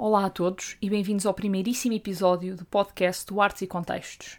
[0.00, 4.38] Olá a todos e bem-vindos ao primeiríssimo episódio do podcast do Artes e Contextos.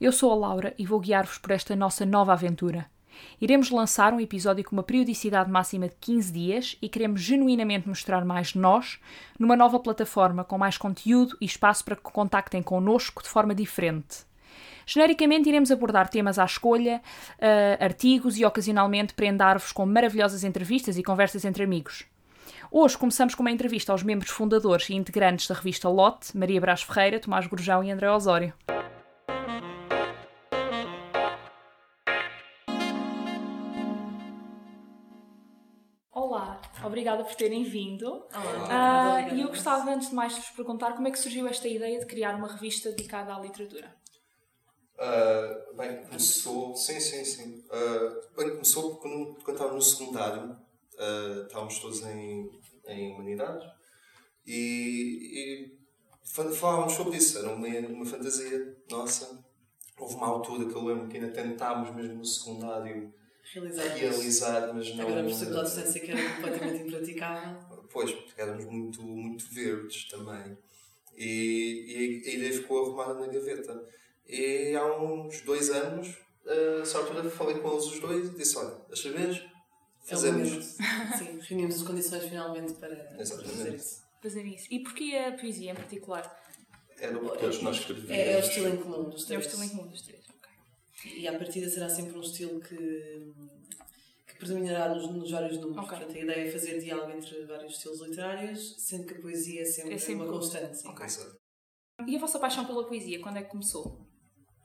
[0.00, 2.90] Eu sou a Laura e vou guiar-vos por esta nossa nova aventura.
[3.40, 8.24] Iremos lançar um episódio com uma periodicidade máxima de 15 dias e queremos genuinamente mostrar
[8.24, 8.98] mais nós
[9.38, 14.26] numa nova plataforma com mais conteúdo e espaço para que contactem connosco de forma diferente.
[14.84, 17.00] Genericamente, iremos abordar temas à escolha,
[17.38, 22.06] uh, artigos e ocasionalmente prendar-vos com maravilhosas entrevistas e conversas entre amigos.
[22.70, 26.82] Hoje começamos com uma entrevista aos membros fundadores e integrantes da revista Lote, Maria Brás
[26.82, 28.52] Ferreira, Tomás Gurjão e André Osório.
[36.10, 38.24] Olá, obrigada por terem vindo.
[38.34, 41.46] Olá, uh, e eu gostava, antes de mais, de vos perguntar como é que surgiu
[41.46, 43.94] esta ideia de criar uma revista dedicada à literatura.
[44.98, 46.74] Uh, bem, começou.
[46.74, 47.64] Sim, sim, sim.
[47.70, 50.66] Uh, bem, começou quando, quando estava no secundário.
[50.96, 52.50] Uh, estávamos todos em,
[52.88, 53.66] em humanidades
[54.46, 55.76] e, e
[56.54, 57.38] falávamos sobre isso.
[57.38, 59.44] Era uma, uma fantasia nossa.
[59.98, 63.12] Houve uma altura que eu lembro que ainda tentámos, mesmo no secundário,
[63.52, 65.06] realizar, realizar mas não.
[65.06, 67.76] Agora, por pela distância que era completamente impraticável.
[67.88, 70.58] Pois, porque éramos muito, muito verdes também.
[71.16, 73.88] E, e a ideia ficou arrumada na gaveta.
[74.28, 76.14] E há uns dois anos,
[76.46, 79.42] a essa altura, falei com eles os dois e disse: Olha, desta vez
[80.06, 80.48] fazemos.
[80.80, 83.56] É Sim, reunimos as condições finalmente para Exatamente.
[83.56, 84.02] fazer isso.
[84.22, 84.66] Fazer isso.
[84.70, 86.42] E porquê a poesia em particular?
[86.98, 88.10] Era o que todos nós escrevíamos.
[88.10, 89.44] É, é o estilo em comum dos É o três.
[89.46, 90.20] estilo em comum dos três.
[90.28, 90.50] ok.
[91.18, 93.34] E à partida será sempre um estilo que,
[94.26, 95.84] que predominará nos, nos vários números.
[95.84, 95.98] Ok.
[95.98, 99.64] Portanto, a ideia é fazer diálogo entre vários estilos literários, sendo que a poesia é
[99.66, 100.30] sempre, É sempre uma um.
[100.32, 100.78] constante.
[100.78, 100.94] Sim.
[102.06, 104.06] E a vossa paixão pela poesia, quando é que começou?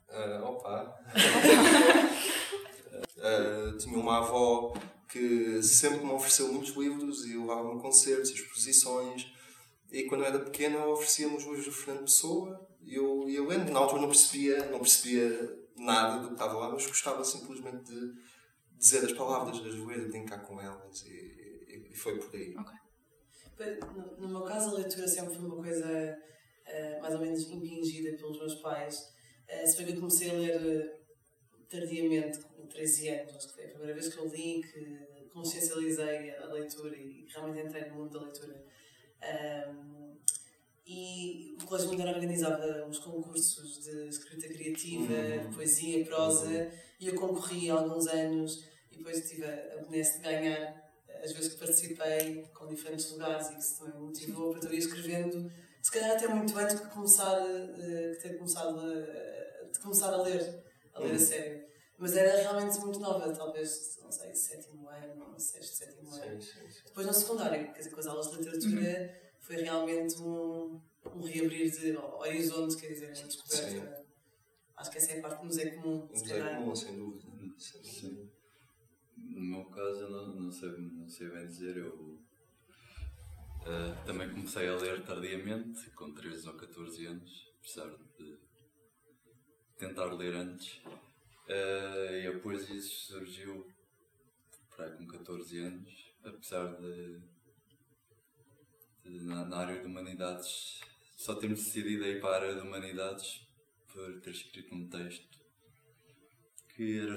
[0.09, 0.95] Ah, opa!
[3.23, 4.73] Ah, tinha uma avó
[5.11, 9.31] que sempre me ofereceu muitos livros e levava-me a concertos, exposições.
[9.91, 12.67] E quando eu era pequena, ela oferecia-me os livros do Fernando Pessoa.
[12.81, 16.57] E eu, e eu lembro, na altura não percebia, não percebia nada do que estava
[16.57, 18.13] lá, mas gostava simplesmente de
[18.77, 21.03] dizer as palavras, de as ler brincar com elas.
[21.05, 22.55] E, e- e foi por aí.
[23.95, 26.17] No, no meu caso, a leitura sempre foi uma coisa
[26.65, 28.97] eh, mais ou menos impingida pelos meus pais.
[29.47, 31.00] Eh, se bem que eu comecei a ler
[31.71, 36.31] tardiamente, com 13 anos, acho que foi a primeira vez que eu li, que consciencializei
[36.35, 38.63] a leitura e realmente entrei no mundo da leitura.
[39.23, 40.11] Ahm,
[40.85, 45.53] e o Colégio Mundial organizava uns concursos de escrita criativa, Uhum.
[45.53, 50.23] poesia, prosa, e eu concorri há alguns anos e depois tive a a benesse de
[50.23, 50.81] ganhar
[51.23, 55.51] as vezes que participei com diferentes lugares e isso também me motivou, eu ia escrevendo,
[55.81, 60.21] se calhar até muito antes de começar, eh, que ter começado a, de começar a
[60.23, 60.63] ler,
[61.01, 61.19] a ler a Uhum.
[61.19, 61.71] sério.
[61.97, 66.41] Mas era realmente muito nova, talvez, não sei, sétimo ano, sexto, sétimo ano.
[66.41, 66.81] Sim, sim, sim.
[66.87, 70.81] Depois no secundário, quer dizer, com as aulas de literatura, foi realmente um,
[71.13, 74.05] um reabrir de horizontes, quer dizer, uma descoberta.
[74.77, 77.53] Acho que essa é a parte do museu comum, se Mas é comum, sem dúvida.
[77.59, 77.99] Sem dúvida.
[77.99, 78.31] Sim.
[79.17, 81.77] No meu caso, eu não, não, sei, não sei bem dizer.
[81.77, 82.19] Eu
[83.65, 88.37] eh, também comecei a ler tardiamente, com 13 ou 14 anos, apesar de
[89.81, 90.79] tentar ler antes.
[91.47, 93.65] Eh, e a poesia surgiu
[94.75, 95.91] para com 14 anos,
[96.23, 97.19] apesar de,
[99.03, 100.79] de na, na área de humanidades
[101.17, 103.45] só termos decidido ir para a área de humanidades
[103.91, 105.39] por ter escrito um texto
[106.75, 107.15] que era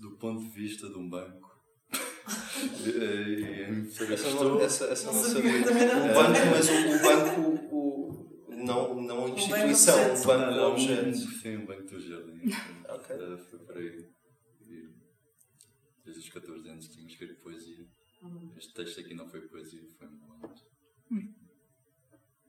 [0.00, 1.56] do ponto de vista de um banco.
[2.84, 5.50] e, e Essa não, essa, essa não Não sabia.
[5.52, 6.10] sabia, também não.
[6.10, 7.67] O banco, mas o, o banco,
[8.64, 11.16] não, não a instituição, o banco objeto.
[11.16, 12.40] Sim, um banco do jardim.
[12.88, 13.16] Ok.
[13.16, 14.08] Eh, Foi por aí.
[14.60, 14.88] E
[16.04, 17.84] desde os 14 anos tinha escrito poesia.
[18.56, 20.62] Este texto aqui não foi poesia, foi um conto.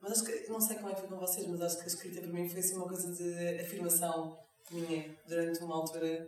[0.02, 1.88] Mas acho que, não sei como é que foi com vocês, mas acho que a
[1.88, 4.38] escrita para mim foi assim uma coisa de afirmação
[4.72, 6.28] minha durante uma altura.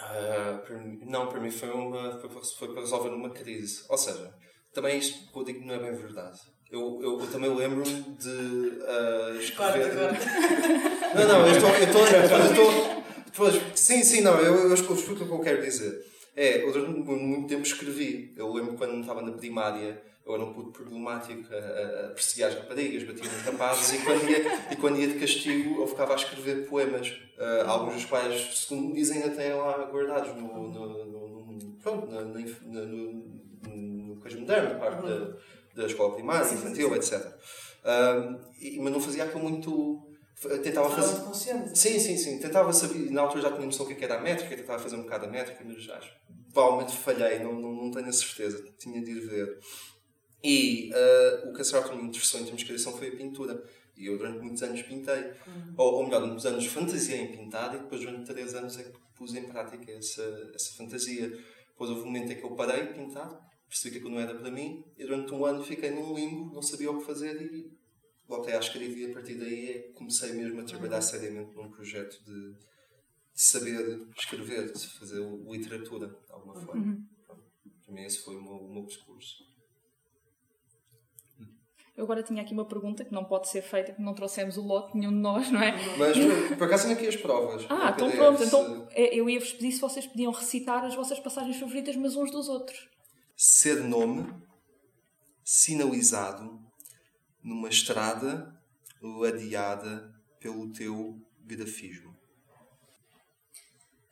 [0.00, 3.84] Ah, para mim- não, para mim foi, uma, foi, para- foi para resolver uma crise.
[3.88, 4.34] Ou seja,
[4.72, 6.40] também isto que eu digo não é bem verdade.
[6.74, 8.78] Eu, eu, eu também lembro-me de
[9.56, 9.96] Corta, escrever.
[9.96, 10.94] corta.
[11.14, 11.70] Não, não, eu estou.
[11.70, 16.04] Eu estou, eu estou sim, sim, não, eu, eu explico o que eu quero dizer.
[16.34, 18.34] É, eu durante muito tempo escrevi.
[18.36, 22.54] Eu lembro quando estava na primária, eu era um puto problemático a, a, perseguir as
[22.56, 26.16] raparigas, batia nos rapazes e quando, ia, e quando ia de castigo eu ficava a
[26.16, 27.12] escrever poemas.
[27.38, 31.76] Ah, alguns dos quais, segundo me dizem, ainda têm lá guardados no, no, no, no-
[31.80, 32.40] pronto, na, na,
[32.80, 33.12] no,
[33.68, 35.36] no da,
[35.74, 36.94] da escola primária, Sim, infantil, sim.
[37.14, 37.32] etc.
[37.84, 40.08] Ah, e- mas não fazia aquilo muito.
[40.62, 41.20] Tentava fazer.
[41.22, 41.78] consciente.
[41.78, 42.38] Sim, sim, sim.
[42.38, 45.02] Tentava saber, na altura já tinha noção do que era a métrica, tentava fazer um
[45.02, 46.12] bocado a métrica, mas acho
[46.52, 49.58] provavelmente falhei, não, não, não tenho a certeza, tinha de ir ver.
[50.42, 53.62] E uh, o que a certa me interessou em termos de criação foi a pintura.
[53.96, 55.32] E eu durante muitos anos pintei.
[55.76, 58.92] Ou, ou melhor, muitos anos fantasiei em pintar e depois durante três anos é que
[59.16, 61.28] pus em prática essa, essa fantasia.
[61.68, 63.30] Depois houve um momento em que eu parei de pintar,
[63.74, 66.92] percebi que não era para mim e durante um ano fiquei num limbo, não sabia
[66.92, 67.72] o que fazer e
[68.28, 71.68] voltei à escrever e a partir daí é que comecei mesmo a trabalhar seriamente num
[71.68, 72.54] projeto de,
[73.34, 76.98] saber escrever, de fazer literatura de alguma forma.
[77.26, 77.42] Pronto.
[77.84, 79.42] Para mim esse foi o meu, o meu percurso.
[81.96, 84.62] Eu agora tinha aqui uma pergunta que não pode ser feita porque não trouxemos o
[84.62, 85.72] lote, nenhum de nós, não é?
[85.96, 86.16] Mas
[86.56, 87.64] por acaso tenho aqui as provas.
[87.68, 88.38] Ah, então pronto.
[88.38, 92.16] se- Então eh, eu ia-vos pedir se vocês podiam recitar as vossas passagens favoritas, mas
[92.16, 92.88] uns dos outros.
[93.36, 94.32] Ser nome
[95.42, 96.62] sinalizado
[97.42, 98.54] numa estrada
[99.02, 102.16] ladeada pelo teu grafismo.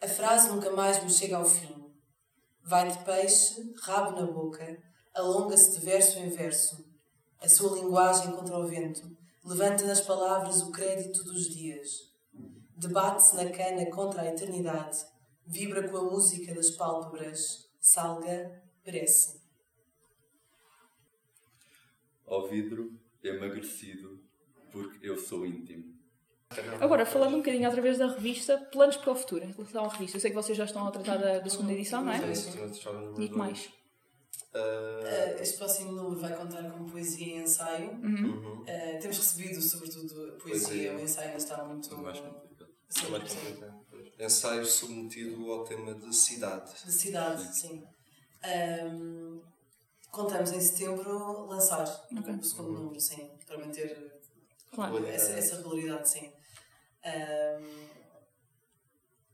[0.01, 1.89] A frase nunca mais me chega ao fim.
[2.65, 4.83] Vai de peixe, rabo na boca,
[5.15, 6.85] alonga-se de verso em verso.
[7.41, 12.11] A sua linguagem contra o vento levanta nas palavras o crédito dos dias.
[12.77, 14.99] Debate-se na cana contra a eternidade,
[15.47, 19.41] vibra com a música das pálpebras, salga, perece.
[22.27, 24.21] Ao vidro, emagrecido,
[24.71, 25.93] porque eu sou íntimo.
[26.81, 30.17] Agora, falando um bocadinho através da revista, planos para o futuro em relação à revista.
[30.17, 32.35] Eu sei que vocês já estão a tratar da, da segunda edição, não é?
[32.35, 33.71] Sim, sim, sim, já no número E que mais?
[34.55, 37.93] Uh, este próximo número vai contar com poesia e ensaio.
[37.93, 38.61] uhum.
[38.61, 38.65] Uh,
[39.01, 40.95] temos recebido, sobretudo, Poesia.
[40.95, 41.97] O ensaio ainda está muito.
[41.99, 42.71] Mais complicado.
[42.89, 43.83] Sim, Mais complicado.
[44.19, 46.71] Ensaio submetido ao tema de cidade.
[46.85, 47.83] De cidade, sim.
[48.45, 49.41] Um,
[50.11, 51.83] contamos em setembro lançar
[52.19, 52.35] Ok.
[52.35, 54.21] o segundo número, sim, para manter
[54.73, 55.07] Claro.
[55.07, 56.33] Essa, essa regularidade, sim.
[57.05, 57.89] Um,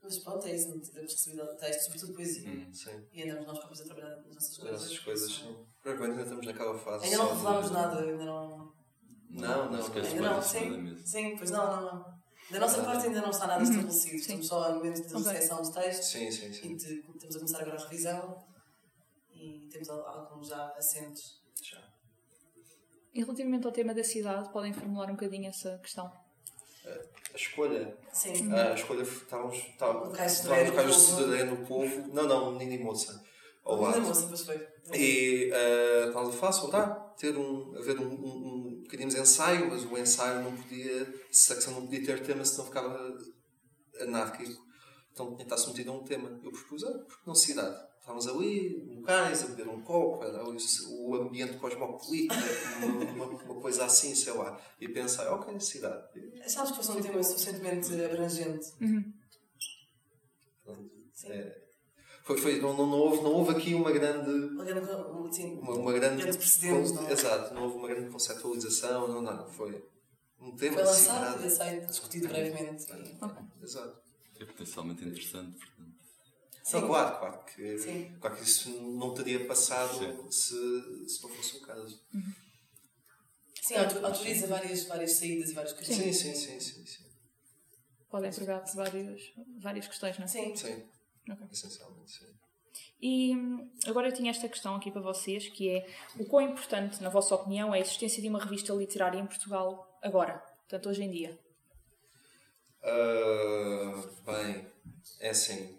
[0.02, 2.48] mas pronto, é isso, não temos recebido textos, sobretudo poesia.
[2.50, 2.72] Hum.
[2.72, 3.06] Sim.
[3.12, 4.82] E andamos nós próprios a trabalhar nas nossas coisas.
[4.84, 5.56] Essas coisas, sim.
[5.82, 7.04] Por enquanto ainda estamos naquela fase.
[7.04, 8.72] Ainda não revelámos nada, ainda não.
[9.30, 10.70] Não, não, queres Ainda não, da sim.
[10.80, 11.06] mesa.
[11.06, 12.18] Sim, pois não, não, não.
[12.50, 12.84] Da nossa Ah.
[12.84, 14.10] parte ainda não está nada estabelecido.
[14.10, 14.16] Sim.
[14.16, 15.32] Estamos só a momentos de Ok.
[15.32, 16.76] recepção de textos Sim, sim, e sim.
[16.76, 18.44] de, estamos a começar agora a revisão
[19.38, 21.40] e temos al- alguns já assentos.
[21.62, 21.82] Já.
[23.14, 26.12] E relativamente ao tema da cidade, podem formular um bocadinho essa questão.
[27.32, 27.96] A escolha.
[28.12, 28.52] Sim.
[28.52, 29.56] A escolha estávamos.
[29.56, 31.26] Estávamos No cais de no de Povo.
[31.26, 32.14] Dré no povo.
[32.14, 33.22] Não, não, menino e moça.
[33.64, 34.00] Ao lado.
[34.00, 34.68] moça, depois foi.
[34.94, 38.36] E uh, estávamos a falar sobre ah, ter um, haver um, um,
[38.78, 42.64] um queríamos ensaio, mas o ensaio não podia, a secção não podia ter tema, senão
[42.64, 43.18] ficava
[44.00, 44.66] anárquico.
[45.12, 46.40] Então tinha que estar submetido a um tema.
[46.42, 47.87] Eu propus, ah, porque não cidade?
[48.08, 52.34] Estávamos ali, locais, a beber um copo, era o, ambiente cosmopolita,
[52.82, 54.58] uma, uma, uma coisa assim, sei lá.
[54.80, 56.08] E pensei, ok, cidade.
[56.16, 58.66] E, Achámos que fosse um tema suficientemente abrangente.
[60.64, 61.32] pronto, Sim.
[61.32, 61.64] é,
[62.24, 65.92] foi, foi, não, não, não, houve, não houve aqui uma grande Uma grande, uma, uma
[65.92, 67.12] grande grande precedente, não é?
[67.12, 69.84] exato não houve uma grande conceptualização não nada foi
[70.40, 72.86] um tema Foi lançado e discutido brevemente.
[72.90, 74.00] E, exato
[74.40, 75.77] É potencialmente interessante, portanto.
[76.70, 76.86] Sim.
[76.86, 78.16] claro claro que Sim.
[78.20, 80.30] claro que isso não teria passado Sim.
[80.30, 82.00] se, se não fosse o caso
[83.62, 86.16] sim, auto- autoriza várias, várias saídas e vários sim caminhos.
[86.16, 87.04] sim sim sim sim
[88.10, 90.28] Podem pegar várias, várias questões, não é?
[90.28, 90.56] Sim.
[90.56, 90.82] sim
[91.30, 91.46] Ok.
[91.52, 92.26] essencialmente sim
[93.00, 95.86] E hum, agora eu tinha esta questão aqui para vocês, que é
[96.18, 99.98] o quão importante, na vossa opinião, é a existência de uma revista literária em Portugal
[100.02, 100.38] agora,
[100.68, 101.38] portanto hoje em dia?
[102.82, 104.66] Ah, bem
[105.20, 105.77] é assim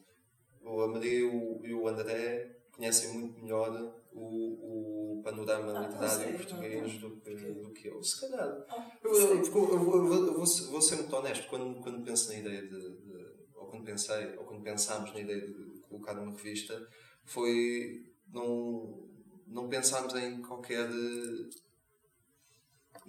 [0.69, 6.97] o Amadeu e o André conhecem muito melhor o, o panorama Ah, literário sei, português
[6.99, 8.01] do, que, do que eu.
[8.03, 8.65] Se calhar.
[8.69, 11.47] Ah, Eu, eu, eu, vou, vou ser- vou ser muito honesto.
[11.49, 15.41] Quando, quando penso na ideia de, de- Ou quando pensei, ou quando pensámos na ideia
[15.45, 16.87] de colocar uma revista,
[17.25, 18.05] foi.
[18.33, 19.07] Não,
[19.47, 20.87] não pensámos em qualquer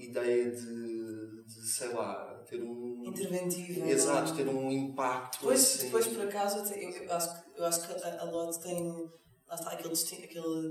[0.04, 3.04] ideia de, de, sei lá, ter um.
[3.06, 3.86] Interventiva.
[3.88, 5.38] Exato, ter um impacto.
[5.40, 5.84] Depois, assim.
[5.86, 9.10] depois por acaso, eu, eu- acho, que- eu acho que a, a Lot tem.
[9.48, 10.68] Lá está aquele, aquele,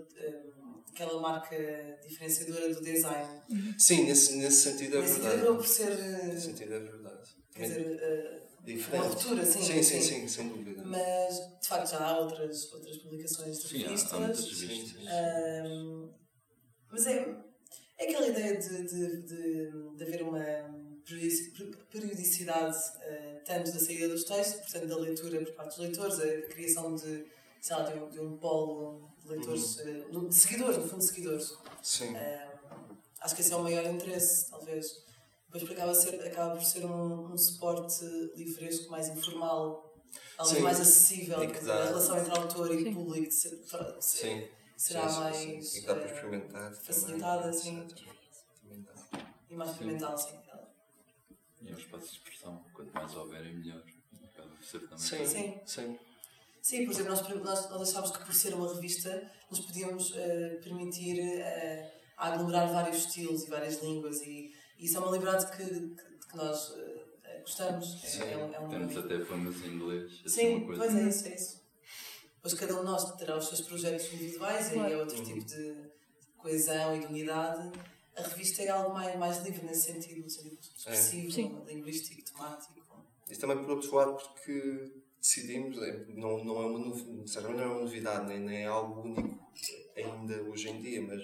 [0.58, 1.56] hum, aquela marca
[2.08, 3.42] diferenciadora do design.
[3.78, 5.42] Sim, nesse, nesse sentido é Nesse sentido, verdade.
[5.44, 5.92] acabou por ser.
[5.92, 7.30] eh, Nesse sentido é verdade.
[7.54, 9.04] Quer dizer, eh, Diferente.
[9.04, 10.02] uma ruptura, sim, Sim, sim, sim.
[10.02, 10.82] sim, sem dúvida.
[10.86, 14.70] mas de facto já há outras, outras publicações de Sim, há, há muitas revistas.
[14.70, 15.14] Revistas.
[15.66, 16.14] Hum,
[16.92, 17.36] mas é,
[18.00, 20.39] é aquela ideia de, de, de, de haver uma
[21.06, 21.51] periodici-
[21.91, 26.41] periodicidade eh, tanto da saída dos textos, portanto da leitura por parte dos leitores, a
[26.48, 27.25] criação de,
[27.62, 31.06] sei lá, de, um, de um polo de leitores, eh, de seguidores, no fundo de
[31.08, 31.53] seguidores.
[31.84, 32.10] Sim.
[32.15, 34.88] Hum, acho que esse é o maior interesse, talvez.
[35.46, 39.94] Depois porque acaba, ser, acaba por ser um, um suporte livresco mais informal,
[40.38, 42.94] algo mais acessível, dá- a relação entre autor e Sim.
[42.94, 44.48] público de ser, de ser- Sim.
[44.80, 45.78] Será sim, sim, mais sim.
[45.80, 46.74] E dá para eh, experimentar.
[46.74, 47.82] facilitada, também, sim.
[47.82, 48.08] etc.
[48.62, 48.94] Também dá.
[49.50, 50.40] e mais experimental, sim.
[51.62, 53.82] E é um espaço de expressão, quanto mais melhor.
[53.82, 54.98] Por ser também.
[54.98, 55.60] Sim, Sim.
[55.66, 56.00] sim.
[56.62, 60.60] Sim, por exemplo, nós, nós, nós achámos que por ser uma revista nos podíamos eh,
[60.64, 65.66] permitir eh, aglomerar vários estilos e várias línguas e, e isso é uma liberdade que,
[65.66, 66.74] que, que nós
[67.24, 68.02] eh, gostamos.
[68.02, 68.24] Sim.
[68.24, 70.12] É, um- é um- Temos até poemas em inglês.
[70.26, 70.82] assim, Sim, uma coisa.
[70.84, 71.59] pois é isso, é isso.
[72.41, 75.00] Pois cada um de nós terá os seus projetos individuais e aí é Claro.
[75.00, 75.89] outro tipo de
[76.38, 77.72] coesão e de unidade.
[78.15, 81.62] A revista é algo mais, mais livre nesse sentido, no sentido expressivo, Sim.
[81.65, 82.79] linguístico, temático.
[83.29, 87.79] Isso também por outro lado porque decidimos, é, não, não é uma não é uma
[87.81, 89.51] novidade, nem, nem é algo único
[89.96, 91.22] ainda hoje em dia, mas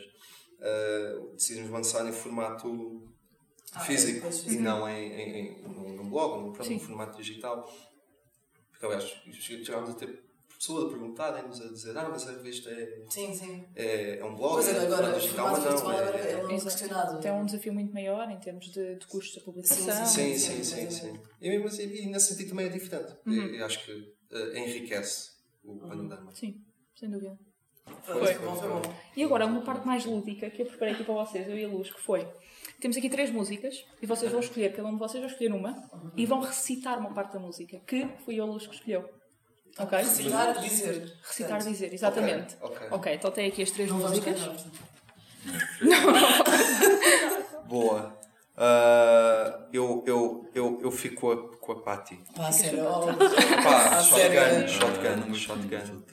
[0.62, 3.10] ah, decidimos lançar em formato
[3.72, 6.80] Ah, é, físico pois, e não em, em, em, num num blog, num Sim.
[6.80, 7.70] formato digital.
[8.70, 9.04] Porque aliás,
[9.42, 10.24] chegámos a ter
[10.58, 13.66] pessoas a perguntarem-nos, a dizer, ah, mas a revista é, Sim, sim.
[13.76, 15.92] é, é um blog, Pois é é, agora o digital, mas não.
[15.92, 17.18] É, é um questionado.
[17.18, 20.06] Então é um desafio muito maior em termos de, de custos da publicação.
[20.06, 21.12] Sim, Sim, sim, sim, sim.
[21.12, 21.20] sim.
[21.42, 23.14] E, mesmo assim, e nesse sentido também é diferente.
[23.26, 23.34] Uhum.
[23.34, 25.32] E, e acho que eh, enriquece
[25.64, 26.34] o panorama.
[26.34, 26.62] Sim,
[26.96, 27.38] sem dúvida.
[28.04, 28.82] Foi, Foi, foi bom, foi foi.
[28.82, 28.96] bom.
[29.16, 31.68] E agora, uma parte mais lúdica que eu preparei aqui para vocês, eu e a
[31.68, 32.28] Luz, que foi...
[32.80, 35.90] Temos aqui três músicas e vocês vão escolher, cada um de vocês vai escolher uma
[36.18, 39.08] e vão recitar uma parte da música, que foi a Luz que escolheu.
[39.78, 39.98] Ok?
[39.98, 41.18] Recitar, dizer.
[41.22, 42.56] Recitar, Portanto, dizer, exatamente.
[42.62, 42.88] Ok, ok.
[42.92, 44.40] Ok, então tem aqui as três Não músicas.
[44.40, 44.66] cantar.
[47.68, 48.18] Boa.
[48.58, 52.24] Ah, eu, eu, eu, eu fico com a, com a Patty.
[52.36, 52.86] Pá, sério.
[53.64, 56.04] Pá, shotgun, não shotgun, os shotgun.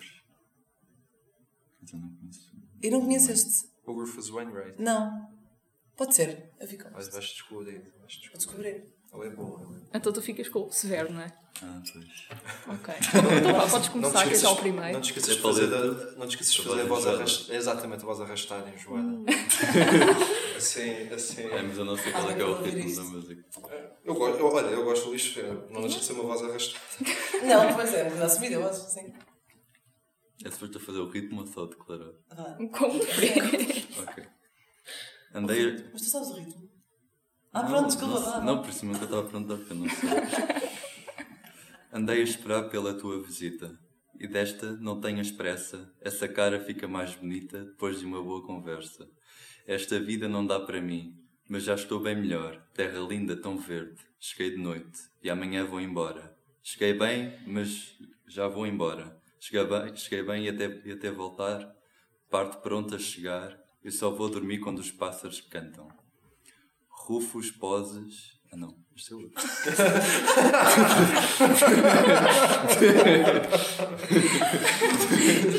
[2.82, 3.28] eu não conheço.
[3.28, 3.70] Não este.
[3.86, 4.80] O Rufus Wainwright.
[4.80, 5.28] Não.
[5.96, 6.50] Pode ser.
[6.58, 6.88] Eu fico.
[6.92, 7.92] Mas Vou vais descobrir.
[8.00, 8.92] Vais descobrir.
[9.14, 9.58] Ele é bom.
[9.68, 9.96] Ele é.
[9.98, 11.26] Então tu ficas com o severo, não é?
[11.62, 12.28] Ah, pois.
[12.78, 12.94] Ok.
[13.38, 14.92] Então vá, podes Não começar, que é o primeiro.
[14.94, 15.80] não te esqueças de fazer, a,
[16.16, 17.54] não te esqueças de fazer a voz arrastada.
[17.56, 19.08] Exatamente, a voz arrastada, enjoada.
[20.56, 21.42] assim, assim.
[21.42, 23.44] É, mas eu não sei qual é que é o ritmo da música.
[24.04, 26.80] Eu gosto, eu, olha, eu gosto do lixo, não deixa de ser uma voz arrastada.
[27.44, 28.80] Não, pois é, mas assumida, eu acho.
[28.88, 29.12] Sim.
[30.44, 32.12] É suposto a fazer o ritmo ou só declarar?
[32.34, 32.56] Vá.
[32.72, 34.24] Como Ok.
[35.34, 35.90] Andei a...
[35.92, 36.71] Mas tu sabes o ritmo?
[37.54, 38.18] Ah, pronto, desculpa.
[38.18, 38.62] Não, não, vá.
[38.62, 40.08] por isso nunca estava a perguntar porque eu não sei.
[41.92, 43.78] Andei a esperar pela tua visita
[44.18, 45.92] e desta não tenhas pressa.
[46.00, 49.06] Essa cara fica mais bonita depois de uma boa conversa.
[49.66, 51.14] Esta vida não dá para mim,
[51.46, 52.66] mas já estou bem melhor.
[52.72, 54.00] Terra linda, tão verde.
[54.18, 56.34] Cheguei de noite e amanhã vou embora.
[56.62, 59.20] Cheguei bem, mas já vou embora.
[59.38, 61.70] Cheguei bem, cheguei bem e, até, e até voltar.
[62.30, 63.60] Parte pronta a chegar.
[63.84, 66.01] Eu só vou dormir quando os pássaros cantam.
[67.06, 68.32] Rufos, poses.
[68.52, 69.42] Ah, não, isto é outro.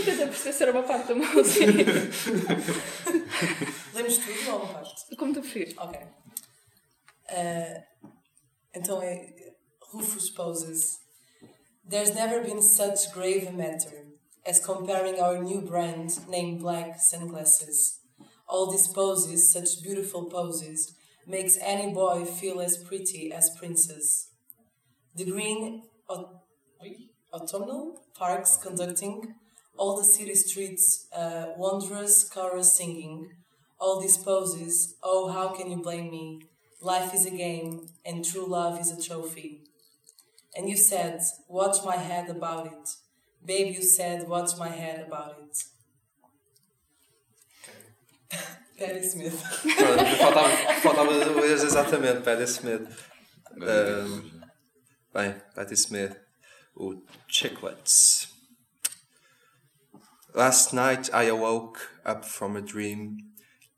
[0.05, 1.65] Tenta perceber se era uma parte da música.
[3.93, 5.15] Lemos tudo ou uma parte?
[5.17, 5.75] Como tu preferires.
[5.77, 6.00] Ok.
[7.29, 7.83] Eh,
[8.75, 9.33] então é
[9.91, 11.00] Rufus poses.
[11.89, 14.13] There's never been such grave a matter
[14.45, 18.00] as comparing our new brand named Black Sunglasses.
[18.47, 20.93] All these poses, such beautiful poses,
[21.27, 24.30] makes any boy feel as pretty as princess.
[25.15, 26.42] The green au-
[27.34, 29.36] autumnal parks conducting,
[29.77, 33.30] all the city streets uh, wondrous chorus singing,
[33.80, 36.42] all these poses, oh how can you blame me?
[36.82, 39.62] Life is a game and true love is a trophy.
[40.56, 42.89] And you said, watch my head about it.
[43.46, 45.36] Babe, you said, watch my head about
[48.32, 48.39] it.
[48.77, 49.44] Patti Smith.
[49.77, 50.50] Pronto, faltava,
[50.82, 53.10] faltava ler exatamente, Patti Smith.
[53.56, 54.32] Agora, Um,
[55.13, 56.15] Bem, Patti Smith,
[56.75, 58.27] o Chiclets.
[60.34, 63.18] Last night I awoke up from a dream,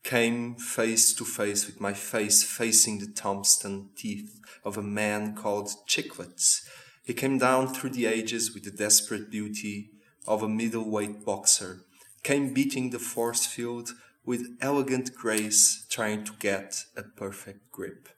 [0.04, 5.70] came face to face with my face facing the Thompson teeth of a man called
[5.90, 6.62] Chiclets.
[7.04, 9.90] He came down through the ages with the desperate beauty
[10.26, 11.82] of a middleweight boxer,
[12.24, 13.90] came beating the force field
[14.26, 18.10] with elegant grace, trying to get a perfect grip.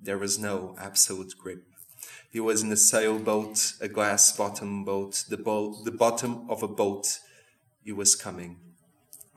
[0.00, 1.64] There was no absolute grip.
[2.30, 6.68] He was in a sailboat, a glass bottom boat, the, bo- the bottom of a
[6.68, 7.18] boat.
[7.82, 8.58] He was coming.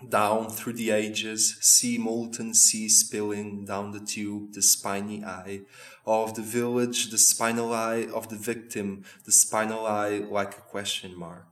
[0.07, 5.61] Down through the ages, sea molten sea spilling down the tube, the spiny eye
[6.05, 11.17] of the village, the spinal eye of the victim, the spinal eye like a question
[11.17, 11.45] mark.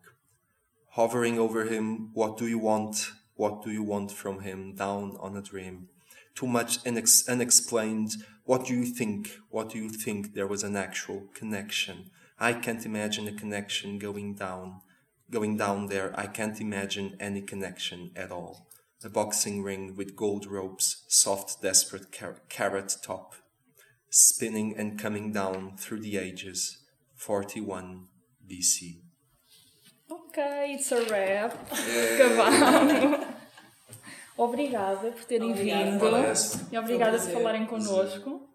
[0.93, 3.11] Hovering over him, what do you want?
[3.39, 4.75] What do you want from him?
[4.75, 5.87] Down on a dream.
[6.35, 8.11] Too much inex- unexplained.
[8.43, 9.37] What do you think?
[9.49, 12.11] What do you think there was an actual connection?
[12.37, 14.81] I can't imagine a connection going down.
[15.31, 18.67] Going down there, I can't imagine any connection at all.
[19.05, 23.35] A boxing ring with gold ropes, soft, desperate car- carrot top,
[24.09, 26.79] spinning and coming down through the ages.
[27.15, 28.07] 41
[28.45, 28.99] BC.
[30.11, 31.71] Ok, it's a wrap.
[31.71, 33.25] Acabado.
[34.39, 35.91] Obrigada por terem Obrigada.
[35.91, 36.15] vindo.
[36.15, 36.65] Essa.
[36.71, 38.47] E obrigada por falarem connosco.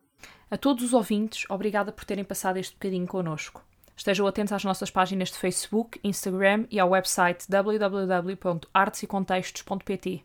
[0.50, 3.62] A todos os ouvintes, obrigada por terem passado este bocadinho connosco.
[3.94, 10.24] Estejam atentos às nossas páginas de Facebook, Instagram e ao website www.artesecontextos.pt.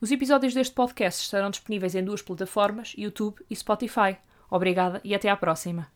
[0.00, 4.16] Os episódios deste podcast estarão disponíveis em duas plataformas, YouTube e Spotify.
[4.50, 5.92] Obrigada e até à próxima.